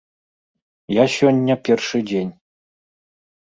[0.93, 2.35] Я сёння першы дзень.